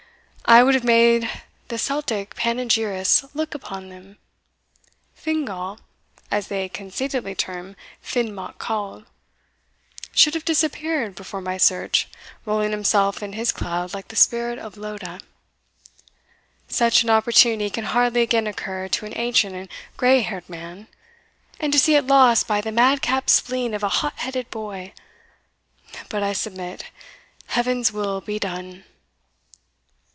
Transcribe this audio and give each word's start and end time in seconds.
I 0.43 0.63
would 0.63 0.75
have 0.75 0.83
made 0.83 1.29
the 1.69 1.77
Celtic 1.77 2.35
panegyrists 2.35 3.23
look 3.33 3.55
about 3.55 3.87
them. 3.87 4.17
Fingal, 5.13 5.79
as 6.29 6.49
they 6.49 6.67
conceitedly 6.67 7.33
term 7.35 7.77
Fin 8.01 8.35
Mac 8.35 8.57
Coul, 8.57 9.05
should 10.11 10.33
have 10.33 10.43
disappeared 10.43 11.15
before 11.15 11.39
my 11.39 11.55
search, 11.55 12.09
rolling 12.43 12.71
himself 12.71 13.23
in 13.23 13.31
his 13.31 13.53
cloud 13.53 13.93
like 13.93 14.09
the 14.09 14.17
spirit 14.17 14.59
of 14.59 14.75
Loda. 14.75 15.21
Such 16.67 17.01
an 17.03 17.09
opportunity 17.09 17.69
can 17.69 17.85
hardly 17.85 18.21
again 18.21 18.45
occur 18.45 18.89
to 18.89 19.05
an 19.05 19.13
ancient 19.15 19.55
and 19.55 19.69
grey 19.95 20.19
haired 20.19 20.49
man; 20.49 20.89
and 21.61 21.71
to 21.71 21.79
see 21.79 21.95
it 21.95 22.07
lost 22.07 22.45
by 22.45 22.59
the 22.59 22.73
madcap 22.73 23.29
spleen 23.29 23.73
of 23.73 23.83
a 23.83 23.87
hot 23.89 24.19
headed 24.19 24.49
boy! 24.49 24.91
But 26.09 26.23
I 26.23 26.33
submit 26.33 26.87
Heaven's 27.47 27.93
will 27.93 28.19
be 28.19 28.37
done!" 28.37 28.83